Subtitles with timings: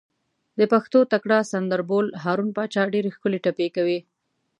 [0.59, 3.99] د پښتو تکړه سندر بول، هارون پاچا ډېرې ښکلې ټپې کوي.